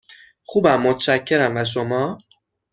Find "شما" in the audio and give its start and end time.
1.65-2.17